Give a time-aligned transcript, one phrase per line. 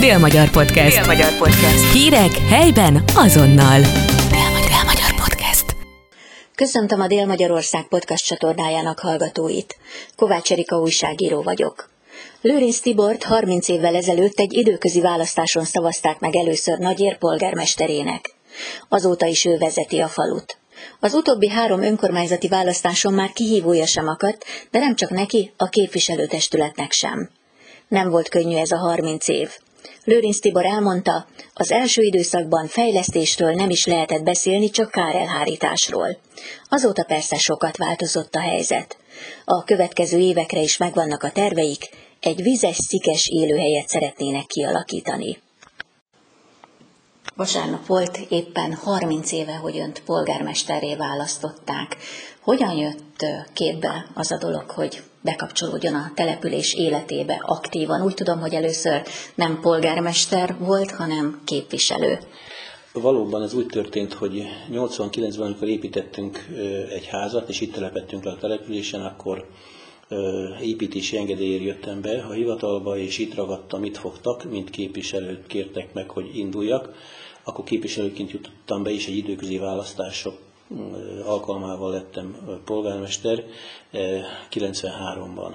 [0.00, 0.96] Dél-Magyar Podcast.
[0.96, 1.92] Dél-Magyar Podcast.
[1.92, 3.80] Hírek helyben azonnal.
[4.30, 5.64] Dél-Magyar Podcast.
[6.54, 9.76] Köszöntöm a Dél-Magyarország podcast csatornájának hallgatóit.
[10.16, 11.90] Kovács Erika újságíró vagyok.
[12.40, 18.34] Lőrinc Tibort 30 évvel ezelőtt egy időközi választáson szavazták meg először Nagyér polgármesterének.
[18.88, 20.58] Azóta is ő vezeti a falut.
[21.00, 26.92] Az utóbbi három önkormányzati választáson már kihívója sem akadt, de nem csak neki, a képviselőtestületnek
[26.92, 27.30] sem.
[27.88, 29.50] Nem volt könnyű ez a 30 év.
[30.04, 36.18] Lőrinc Tibor elmondta, az első időszakban fejlesztésről nem is lehetett beszélni, csak kárelhárításról.
[36.68, 38.96] Azóta persze sokat változott a helyzet.
[39.44, 41.88] A következő évekre is megvannak a terveik,
[42.20, 45.38] egy vizes, szikes élőhelyet szeretnének kialakítani.
[47.34, 51.96] Vasárnap volt éppen 30 éve, hogy önt polgármesterré választották.
[52.40, 58.02] Hogyan jött képbe az a dolog, hogy bekapcsolódjon a település életébe aktívan?
[58.02, 59.02] Úgy tudom, hogy először
[59.34, 62.18] nem polgármester volt, hanem képviselő.
[62.92, 66.46] Valóban ez úgy történt, hogy 89-ben, amikor építettünk
[66.94, 69.46] egy házat, és itt telepettünk le a településen, akkor
[70.60, 76.10] építési engedélyért jöttem be a hivatalba, és itt ragadtam, itt fogtak, mint képviselőt kértek meg,
[76.10, 76.94] hogy induljak.
[77.44, 80.38] Akkor képviselőként jutottam be, és egy időközi választások
[81.26, 83.44] alkalmával lettem polgármester
[84.52, 85.52] 93-ban.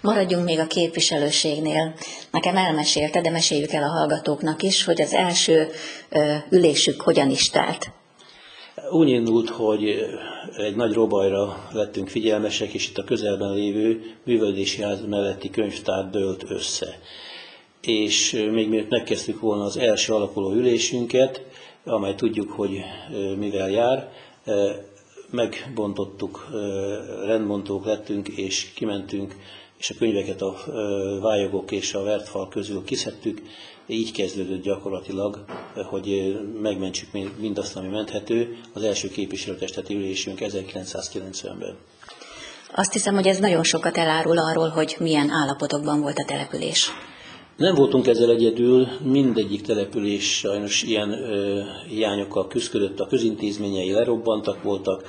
[0.00, 1.94] Maradjunk még a képviselőségnél.
[2.30, 5.68] Nekem elmesélte, de meséljük el a hallgatóknak is, hogy az első
[6.50, 7.90] ülésük hogyan is telt.
[8.90, 10.06] Úgy indult, hogy
[10.56, 16.44] egy nagy robajra lettünk figyelmesek, és itt a közelben lévő művelődési ház melletti könyvtár dőlt
[16.48, 16.98] össze.
[17.80, 21.42] És még mielőtt megkezdtük volna az első alakuló ülésünket,
[21.84, 22.80] amely tudjuk, hogy
[23.36, 24.12] mivel jár,
[25.30, 26.48] megbontottuk,
[27.24, 29.34] rendbontók lettünk, és kimentünk,
[29.78, 30.56] és a könyveket a
[31.20, 33.42] vályogok és a vertfal közül kiszedtük,
[33.86, 37.08] így kezdődött gyakorlatilag, hogy megmentsük
[37.38, 41.76] mindazt, ami menthető, az első képviselőtesteti ülésünk 1990-ben.
[42.74, 46.90] Azt hiszem, hogy ez nagyon sokat elárul arról, hogy milyen állapotokban volt a település.
[47.58, 55.04] Nem voltunk ezzel egyedül, mindegyik település sajnos ilyen ö, hiányokkal küzdött, a közintézményei lerobbantak voltak.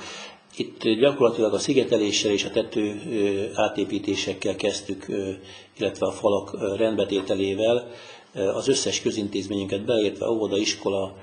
[0.56, 5.30] Itt gyakorlatilag a szigeteléssel és a tető ö, átépítésekkel kezdtük, ö,
[5.78, 7.90] illetve a falak ö, rendbetételével
[8.34, 11.16] ö, az összes közintézményünket beértve, óvoda, iskola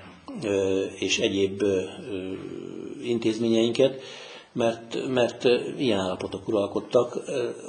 [0.44, 1.82] ö, és egyéb ö,
[3.04, 4.02] intézményeinket,
[4.54, 5.44] mert, mert
[5.78, 7.20] ilyen állapotok uralkodtak,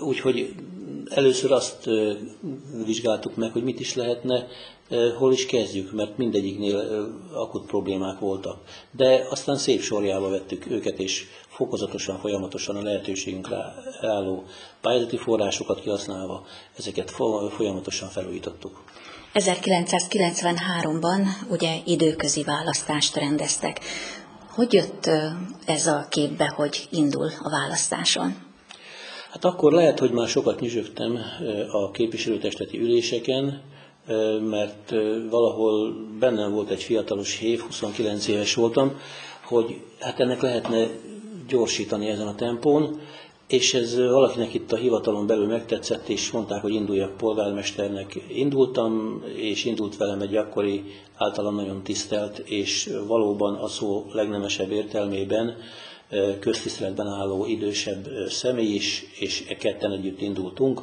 [0.00, 0.54] úgyhogy
[1.10, 1.90] először azt
[2.84, 4.46] vizsgáltuk meg, hogy mit is lehetne,
[5.18, 8.56] hol is kezdjük, mert mindegyiknél akut problémák voltak.
[8.90, 14.44] De aztán szép sorjába vettük őket, és fokozatosan, folyamatosan a lehetőségünkre álló
[14.80, 16.46] pályázati forrásokat kihasználva
[16.76, 17.10] ezeket
[17.56, 18.84] folyamatosan felújítottuk.
[19.34, 23.80] 1993-ban ugye időközi választást rendeztek.
[24.48, 25.10] Hogy jött
[25.66, 28.47] ez a képbe, hogy indul a választáson?
[29.30, 31.18] Hát akkor lehet, hogy már sokat nyüzsögtem
[31.70, 33.60] a képviselőtesteti üléseken,
[34.50, 34.94] mert
[35.30, 39.00] valahol bennem volt egy fiatalos hév, 29 éves voltam,
[39.44, 40.86] hogy hát ennek lehetne
[41.48, 43.00] gyorsítani ezen a tempón,
[43.48, 48.20] és ez valakinek itt a hivatalon belül megtetszett, és mondták, hogy induljak polgármesternek.
[48.28, 50.84] Indultam, és indult velem egy akkori
[51.16, 55.56] általam nagyon tisztelt, és valóban a szó legnemesebb értelmében
[56.40, 60.82] köztiszteletben álló idősebb személy is, és e ketten együtt indultunk,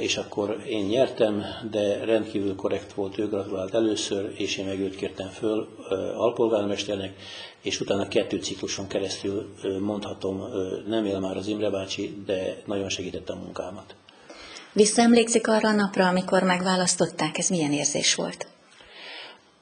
[0.00, 4.96] és akkor én nyertem, de rendkívül korrekt volt, ő gratulált először, és én meg őt
[4.96, 5.68] kértem föl
[6.16, 7.16] alpolgármesternek,
[7.62, 10.42] és utána kettő cikluson keresztül mondhatom,
[10.86, 13.94] nem él már az Imre bácsi, de nagyon segítette a munkámat.
[14.72, 18.46] Visszaemlékszik arra a napra, amikor megválasztották, ez milyen érzés volt?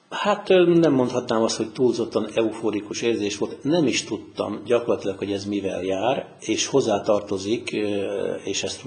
[0.09, 3.63] Hát nem mondhatnám azt, hogy túlzottan euforikus érzés volt.
[3.63, 7.71] Nem is tudtam gyakorlatilag, hogy ez mivel jár, és hozzátartozik,
[8.43, 8.81] és ezt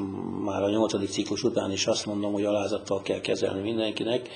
[0.44, 4.28] már a nyolcadik ciklus után is azt mondom, hogy alázattal kell kezelni mindenkinek,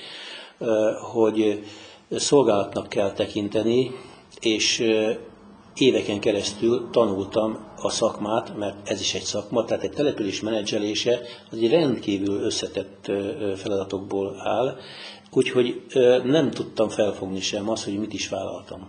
[1.11, 1.63] hogy
[2.09, 3.91] szolgálatnak kell tekinteni,
[4.39, 4.83] és
[5.77, 11.57] éveken keresztül tanultam a szakmát, mert ez is egy szakma, tehát egy település menedzselése az
[11.57, 13.11] egy rendkívül összetett
[13.55, 14.77] feladatokból áll,
[15.31, 15.81] úgyhogy
[16.23, 18.87] nem tudtam felfogni sem azt, hogy mit is vállaltam.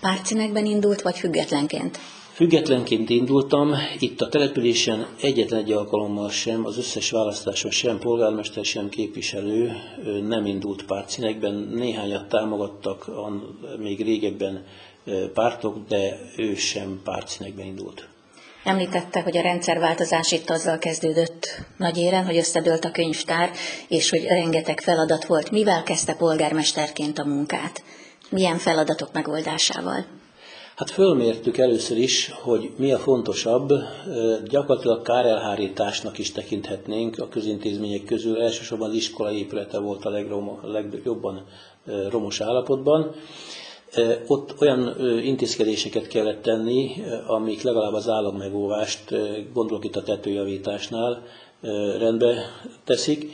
[0.00, 1.98] Pártszínekben indult, vagy függetlenként?
[2.32, 8.88] Függetlenként indultam, itt a településen egyetlen egy alkalommal sem, az összes választáson sem polgármester, sem
[8.88, 9.72] képviselő
[10.28, 11.54] nem indult pártszínekben.
[11.54, 13.10] Néhányat támogattak
[13.78, 14.64] még régebben
[15.34, 18.08] pártok, de ő sem pártszínekben indult.
[18.64, 21.46] Említette, hogy a rendszerváltozás itt azzal kezdődött
[21.76, 23.50] nagy éren, hogy összedőlt a könyvtár,
[23.88, 25.50] és hogy rengeteg feladat volt.
[25.50, 27.82] Mivel kezdte polgármesterként a munkát?
[28.30, 30.06] Milyen feladatok megoldásával?
[30.76, 33.68] Hát fölmértük először is, hogy mi a fontosabb,
[34.44, 40.10] gyakorlatilag kárelhárításnak is tekinthetnénk a közintézmények közül, elsősorban az iskola épülete volt a
[40.62, 41.46] legjobban
[42.10, 43.14] romos állapotban.
[44.26, 46.90] Ott olyan intézkedéseket kellett tenni,
[47.26, 49.14] amik legalább az állagmegóvást,
[49.52, 51.22] gondolok itt a tetőjavításnál,
[51.98, 52.34] rendbe
[52.84, 53.32] teszik.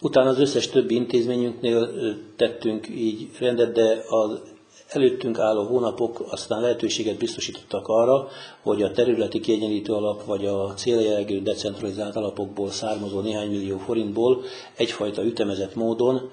[0.00, 1.90] Utána az összes többi intézményünknél
[2.36, 4.40] tettünk így rendet, de az
[4.88, 8.28] előttünk álló hónapok aztán lehetőséget biztosítottak arra,
[8.62, 14.42] hogy a területi kiegyenlítő alap vagy a céljellegű decentralizált alapokból származó néhány millió forintból
[14.76, 16.30] egyfajta ütemezett módon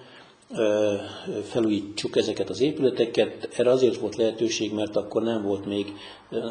[1.44, 3.50] felújítsuk ezeket az épületeket.
[3.58, 5.94] Erre azért volt lehetőség, mert akkor nem volt még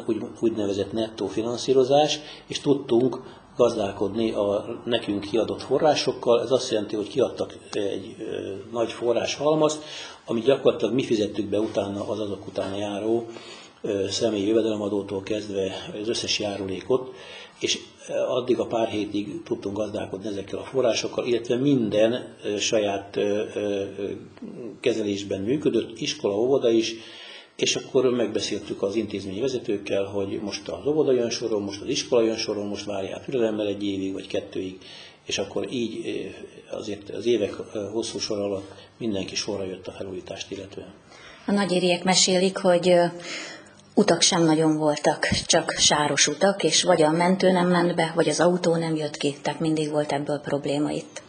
[0.05, 3.21] úgy, úgynevezett nettó finanszírozás, és tudtunk
[3.55, 6.41] gazdálkodni a nekünk kiadott forrásokkal.
[6.41, 8.15] Ez azt jelenti, hogy kiadtak egy
[8.71, 9.83] nagy forráshalmazt,
[10.25, 13.25] amit gyakorlatilag mi fizettük be utána az azok után járó
[14.09, 17.13] személyi jövedelemadótól kezdve az összes járulékot,
[17.59, 17.79] és
[18.27, 23.19] addig a pár hétig tudtunk gazdálkodni ezekkel a forrásokkal, illetve minden saját
[24.79, 26.95] kezelésben működött, iskola, óvoda is,
[27.55, 32.21] és akkor megbeszéltük az intézményi vezetőkkel, hogy most az óvoda jön soron, most az iskola
[32.21, 34.77] jön soron, most várják türelemmel egy évig vagy kettőig,
[35.25, 36.05] és akkor így
[36.71, 37.53] azért az évek
[37.91, 40.93] hosszú sor alatt mindenki sorra jött a felújítást illetően.
[41.45, 42.93] A nagyériek mesélik, hogy
[43.95, 48.29] utak sem nagyon voltak, csak sáros utak, és vagy a mentő nem ment be, vagy
[48.29, 51.21] az autó nem jött ki, tehát mindig volt ebből probléma itt.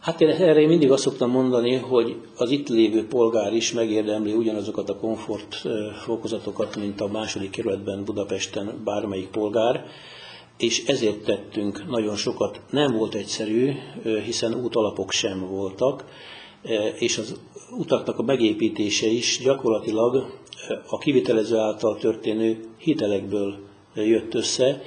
[0.00, 4.32] Hát én erre én mindig azt szoktam mondani, hogy az itt lévő polgár is megérdemli
[4.32, 5.62] ugyanazokat a komfort
[6.04, 9.84] fokozatokat, mint a második kerületben Budapesten bármelyik polgár,
[10.58, 12.60] és ezért tettünk nagyon sokat.
[12.70, 13.72] Nem volt egyszerű,
[14.24, 16.04] hiszen útalapok sem voltak,
[16.98, 17.34] és az
[17.78, 20.40] utaknak a megépítése is gyakorlatilag
[20.86, 23.58] a kivitelező által történő hitelekből
[23.94, 24.82] jött össze,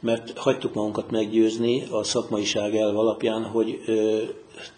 [0.00, 3.80] mert hagytuk magunkat meggyőzni a szakmaiság elv alapján, hogy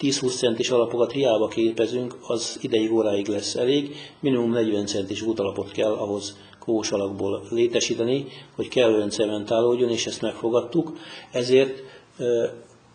[0.00, 5.92] 10-20 centis alapokat hiába képezünk, az ideig óráig lesz elég, minimum 40 centis útalapot kell
[5.92, 10.92] ahhoz kós alakból létesíteni, hogy kellően cementálódjon, és ezt megfogadtuk.
[11.32, 11.82] Ezért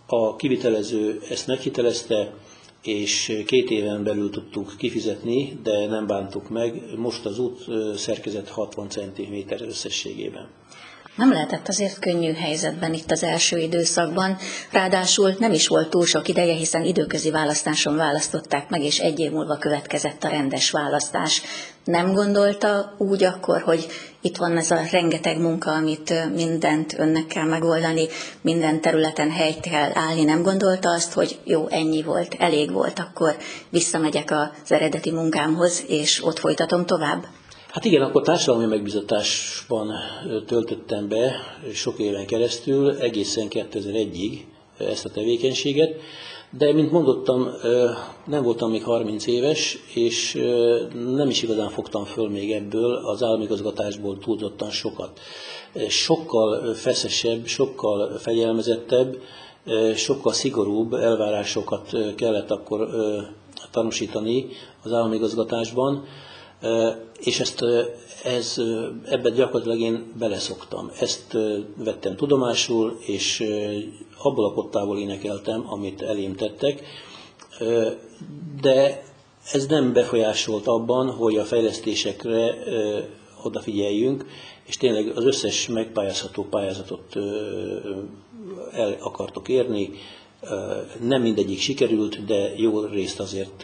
[0.07, 2.33] a kivitelező ezt meghitelezte,
[2.83, 6.83] és két éven belül tudtuk kifizetni, de nem bántuk meg.
[6.97, 7.65] Most az út
[7.95, 10.49] szerkezet 60 cm összességében.
[11.15, 14.37] Nem lehetett azért könnyű helyzetben itt az első időszakban,
[14.71, 19.31] ráadásul nem is volt túl sok ideje, hiszen időközi választáson választották meg, és egy év
[19.31, 21.41] múlva következett a rendes választás.
[21.83, 23.87] Nem gondolta úgy akkor, hogy
[24.21, 28.07] itt van ez a rengeteg munka, amit mindent önnek kell megoldani,
[28.41, 30.23] minden területen helyt kell állni.
[30.23, 33.37] Nem gondolta azt, hogy jó, ennyi volt, elég volt, akkor
[33.69, 37.25] visszamegyek az eredeti munkámhoz, és ott folytatom tovább?
[37.73, 39.91] Hát igen, akkor társadalmi megbizatásban
[40.45, 41.33] töltöttem be
[41.73, 44.39] sok éven keresztül, egészen 2001-ig
[44.77, 45.95] ezt a tevékenységet,
[46.57, 47.47] de mint mondottam,
[48.25, 50.33] nem voltam még 30 éves, és
[51.15, 55.19] nem is igazán fogtam föl még ebből az államigazgatásból túlzottan sokat.
[55.87, 59.17] Sokkal feszesebb, sokkal fegyelmezettebb,
[59.95, 62.89] sokkal szigorúbb elvárásokat kellett akkor
[63.71, 64.47] tanúsítani
[64.83, 66.05] az államigazgatásban,
[67.19, 67.65] és ezt,
[68.23, 68.61] ez,
[69.05, 70.91] ebben gyakorlatilag én beleszoktam.
[70.99, 71.37] Ezt
[71.77, 73.43] vettem tudomásul, és
[74.17, 76.83] abból a kottából énekeltem, amit elém tettek,
[78.61, 79.03] de
[79.51, 82.55] ez nem befolyásolt abban, hogy a fejlesztésekre
[83.43, 84.25] odafigyeljünk,
[84.65, 87.15] és tényleg az összes megpályázható pályázatot
[88.71, 89.89] el akartok érni,
[91.01, 93.63] nem mindegyik sikerült, de jó részt azért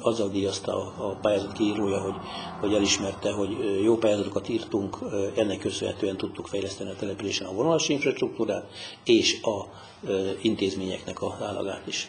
[0.00, 2.14] azzal díjazta a pályázat kiírója, hogy,
[2.60, 3.48] hogy elismerte, hogy
[3.82, 4.98] jó pályázatokat írtunk,
[5.34, 8.66] ennek köszönhetően tudtuk fejleszteni a településen a vonalas infrastruktúrát
[9.04, 9.66] és a
[10.42, 12.08] intézményeknek a állagát is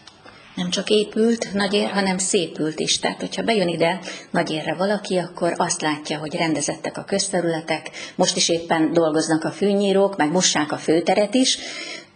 [0.56, 3.00] nem csak épült Nagyér, hanem szépült is.
[3.00, 4.00] Tehát, hogyha bejön ide
[4.32, 10.18] Nagyérre valaki, akkor azt látja, hogy rendezettek a közterületek, most is éppen dolgoznak a fűnyírók,
[10.18, 11.58] meg mossák a főteret is,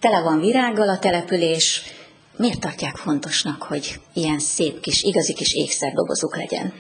[0.04, 1.82] tele van virággal a település.
[2.38, 6.74] Miért tartják fontosnak, hogy ilyen szép kis, igazi kis ékszerdobozuk legyen?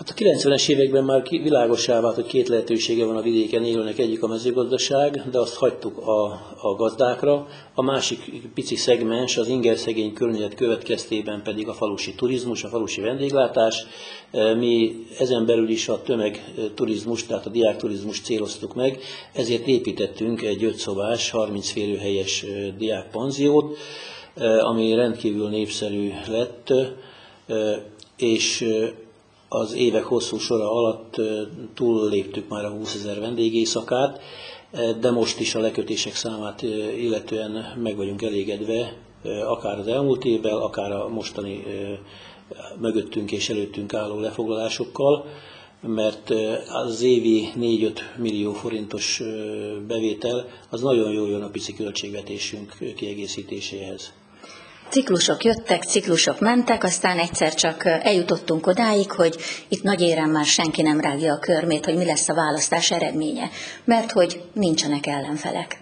[0.00, 4.22] Hát a 90-es években már világosá vált, hogy két lehetősége van a vidéken élőnek, egyik
[4.22, 6.24] a mezőgazdaság, de azt hagytuk a,
[6.60, 12.68] a gazdákra, a másik pici szegmens az ingerszegény környezet következtében pedig a falusi turizmus, a
[12.68, 13.86] falusi vendéglátás.
[14.30, 18.98] E, mi ezen belül is a tömegturizmus, tehát a diákturizmus céloztuk meg,
[19.32, 23.76] ezért építettünk egy 5 szobás, 30 férőhelyes e, diákpanziót,
[24.34, 26.72] e, ami rendkívül népszerű lett,
[28.16, 28.64] és
[29.52, 31.20] az évek hosszú sora alatt
[31.74, 34.20] túlléptük már a 20 ezer vendégészakát,
[35.00, 36.62] de most is a lekötések számát
[36.98, 38.96] illetően meg vagyunk elégedve,
[39.46, 41.64] akár az elmúlt évvel, akár a mostani
[42.78, 45.24] mögöttünk és előttünk álló lefoglalásokkal,
[45.80, 46.30] mert
[46.68, 49.22] az évi 4-5 millió forintos
[49.86, 54.12] bevétel az nagyon jól jön a pici költségvetésünk kiegészítéséhez.
[54.90, 59.36] Ciklusok jöttek, ciklusok mentek, aztán egyszer csak eljutottunk odáig, hogy
[59.68, 63.50] itt nagy éren már senki nem rágja a körmét, hogy mi lesz a választás eredménye,
[63.84, 65.80] mert hogy nincsenek ellenfelek.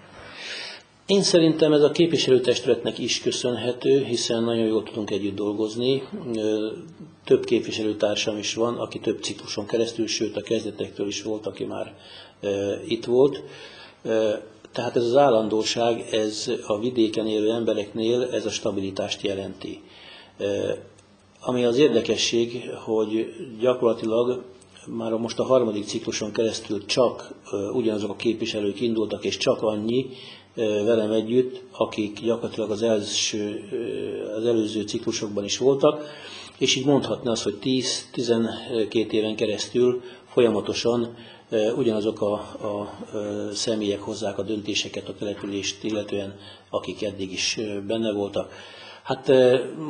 [1.06, 6.02] Én szerintem ez a képviselőtestületnek is köszönhető, hiszen nagyon jól tudunk együtt dolgozni.
[7.24, 11.94] Több képviselőtársam is van, aki több cikluson keresztül, sőt a kezdetektől is volt, aki már
[12.86, 13.42] itt volt.
[14.72, 19.82] Tehát ez az állandóság, ez a vidéken élő embereknél ez a stabilitást jelenti.
[21.40, 24.44] Ami az érdekesség, hogy gyakorlatilag
[24.86, 27.34] már most a harmadik cikluson keresztül csak
[27.72, 30.06] ugyanazok a képviselők indultak, és csak annyi
[30.84, 33.68] velem együtt, akik gyakorlatilag az, első,
[34.36, 36.04] az előző ciklusokban is voltak,
[36.58, 41.14] és így mondhatná azt, hogy 10-12 éven keresztül folyamatosan
[41.76, 42.98] ugyanazok a, a
[43.52, 46.36] személyek hozzák a döntéseket a települést illetően,
[46.70, 48.52] akik eddig is benne voltak.
[49.02, 49.32] Hát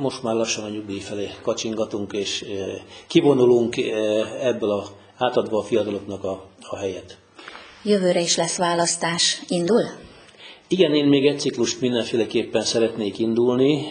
[0.00, 2.44] most már lassan a nyugdíj felé kacsingatunk, és
[3.06, 3.76] kivonulunk
[4.42, 4.84] ebből a,
[5.16, 7.18] átadva a fiataloknak a, a helyet.
[7.82, 9.42] Jövőre is lesz választás.
[9.48, 9.82] Indul?
[10.68, 13.86] Igen, én még egy ciklust mindenféleképpen szeretnék indulni,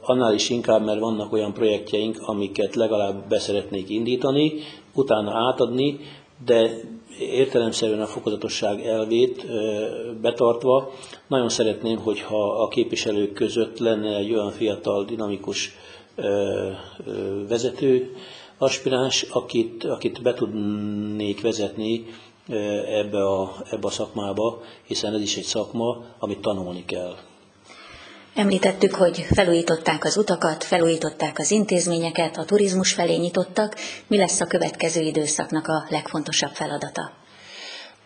[0.00, 4.52] annál is inkább, mert vannak olyan projektjeink, amiket legalább beszeretnék indítani,
[4.94, 6.00] utána átadni,
[6.44, 6.80] de
[7.18, 9.46] értelemszerűen a fokozatosság elvét
[10.20, 10.92] betartva,
[11.26, 15.74] nagyon szeretném, hogyha a képviselők között lenne egy olyan fiatal, dinamikus
[17.48, 18.16] vezető,
[18.58, 22.04] aspiráns, akit, akit be tudnék vezetni
[22.86, 27.14] ebbe a, ebbe a szakmába, hiszen ez is egy szakma, amit tanulni kell.
[28.34, 33.76] Említettük, hogy felújították az utakat, felújították az intézményeket, a turizmus felé nyitottak.
[34.06, 37.12] Mi lesz a következő időszaknak a legfontosabb feladata?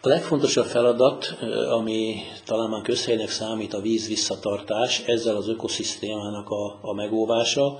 [0.00, 1.38] A legfontosabb feladat,
[1.70, 7.78] ami talán már közhelynek számít, a víz visszatartás, ezzel az ökoszisztémának a, a megóvása.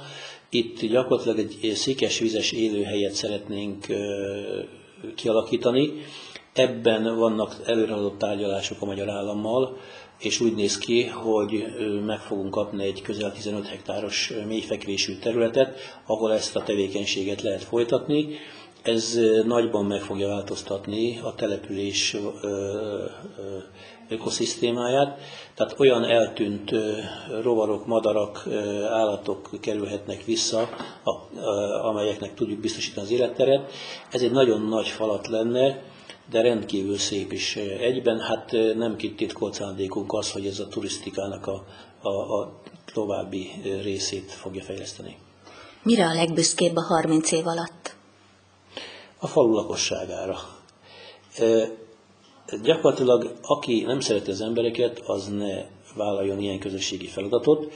[0.51, 3.87] Itt gyakorlatilag egy székes vizes élőhelyet szeretnénk
[5.15, 5.93] kialakítani.
[6.53, 9.77] Ebben vannak előrehozott tárgyalások a magyar állammal,
[10.19, 11.65] és úgy néz ki, hogy
[12.07, 18.29] meg fogunk kapni egy közel 15 hektáros mélyfekvésű területet, ahol ezt a tevékenységet lehet folytatni.
[18.83, 22.17] Ez nagyban meg fogja változtatni a település
[24.09, 25.19] ökoszisztémáját,
[25.55, 26.71] tehát olyan eltűnt
[27.43, 28.49] rovarok, madarak,
[28.91, 30.69] állatok kerülhetnek vissza,
[31.83, 33.73] amelyeknek tudjuk biztosítani az életteret.
[34.11, 35.83] Ez egy nagyon nagy falat lenne,
[36.31, 38.21] de rendkívül szép is egyben.
[38.21, 41.65] Hát nem kititkolt szándékunk az, hogy ez a turisztikának a,
[42.01, 42.61] a, a
[42.93, 43.51] további
[43.83, 45.17] részét fogja fejleszteni.
[45.83, 47.95] Mire a legbüszkébb a 30 év alatt?
[49.19, 50.39] A falu lakosságára.
[51.39, 51.69] E,
[52.63, 57.73] gyakorlatilag, aki nem szereti az embereket, az ne vállaljon ilyen közösségi feladatot.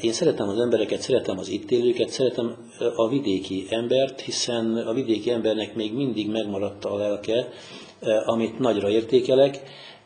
[0.00, 2.56] Én szeretem az embereket, szeretem az itt élőket, szeretem
[2.96, 7.48] a vidéki embert, hiszen a vidéki embernek még mindig megmaradt a lelke,
[8.26, 9.62] amit nagyra értékelek,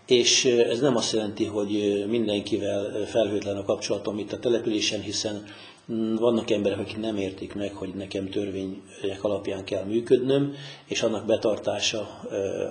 [0.07, 5.45] és ez nem azt jelenti, hogy mindenkivel felhőtlen a kapcsolatom itt a településen, hiszen
[5.93, 10.55] mm, vannak emberek, akik nem értik meg, hogy nekem törvények alapján kell működnöm,
[10.87, 12.21] és annak betartása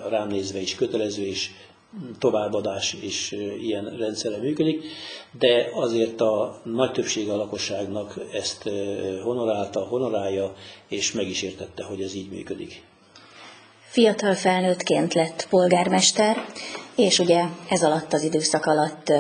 [0.10, 1.50] rám nézve is kötelező, és
[2.20, 4.84] továbbadás is ilyen rendszerre működik,
[5.40, 8.70] de azért a nagy többsége a lakosságnak ezt
[9.24, 10.54] honorálta, honorálja,
[10.88, 12.84] és meg is értette, hogy ez így működik.
[13.90, 16.46] Fiatal felnőttként lett polgármester,
[16.96, 19.12] és ugye ez alatt az időszak alatt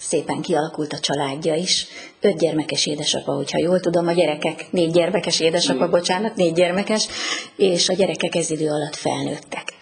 [0.00, 1.86] szépen kialakult a családja is.
[2.20, 7.08] Öt gyermekes édesapa, hogyha jól tudom, a gyerekek, négy gyermekes édesapa, bocsánat, négy gyermekes,
[7.56, 9.75] és a gyerekek ez idő alatt felnőttek.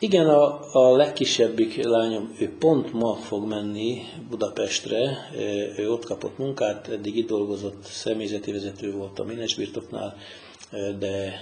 [0.00, 5.30] Igen, a, a legkisebbik lányom, ő pont ma fog menni Budapestre,
[5.76, 10.16] ő ott kapott munkát, eddig itt dolgozott, személyzeti vezető volt a Minesbirtoknál,
[10.98, 11.40] de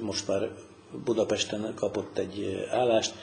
[0.00, 0.50] most már
[1.04, 3.14] Budapesten kapott egy állást,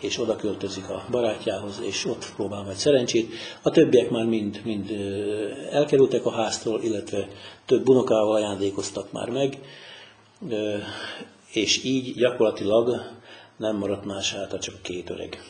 [0.00, 3.32] és oda költözik a barátjához, és ott próbál majd szerencsét.
[3.62, 4.90] A többiek már mind, mind
[5.70, 7.28] elkerültek a háztól, illetve
[7.66, 9.58] több unokával ajándékoztak már meg,
[11.52, 13.20] és így gyakorlatilag
[13.62, 15.42] nem maradt más hátra, csak két öreg.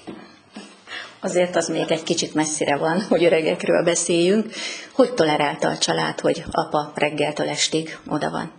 [1.21, 4.53] Azért az még egy kicsit messzire van, hogy öregekről beszéljünk.
[4.93, 8.53] Hogy tolerálta a család, hogy apa reggeltől estig oda van?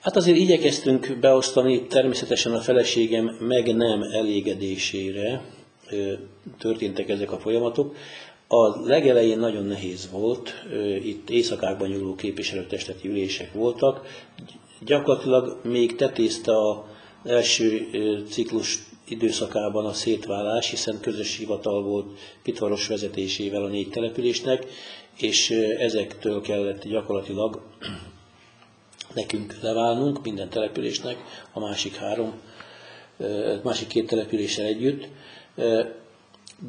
[0.00, 5.42] Hát azért igyekeztünk beosztani, természetesen a feleségem meg nem elégedésére
[6.58, 7.96] történtek ezek a folyamatok.
[8.48, 10.54] A legelején nagyon nehéz volt,
[11.04, 14.06] itt éjszakákban nyúló képviselőtesteti ülések voltak.
[14.84, 16.89] Gyakorlatilag még tetézte a
[17.24, 17.88] első
[18.30, 24.66] ciklus időszakában a szétválás, hiszen közös hivatal volt Pitvaros vezetésével a négy településnek,
[25.16, 27.60] és ezektől kellett gyakorlatilag
[29.14, 31.16] nekünk leválnunk, minden településnek,
[31.52, 32.32] a másik három,
[33.62, 35.08] másik két településsel együtt.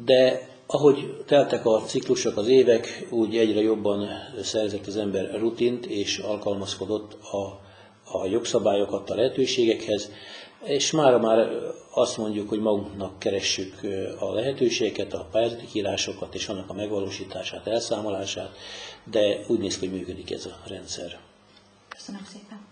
[0.04, 4.08] De ahogy teltek a ciklusok, az évek, úgy egyre jobban
[4.42, 7.60] szerzett az ember rutint, és alkalmazkodott a,
[8.18, 10.10] a jogszabályokat a lehetőségekhez,
[10.62, 11.48] és mára már
[11.94, 13.80] azt mondjuk, hogy magunknak keressük
[14.18, 18.56] a lehetőségeket, a pályázati kírásokat és annak a megvalósítását, elszámolását,
[19.04, 21.18] de úgy néz ki, hogy működik ez a rendszer.
[21.88, 22.71] Köszönöm szépen.